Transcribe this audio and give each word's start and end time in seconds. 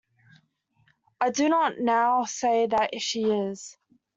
I 1.21 1.29
do 1.29 1.47
not 1.47 1.77
now 1.77 2.25
say 2.25 2.65
that 2.65 2.99
she 2.99 3.21
is. 3.21 3.77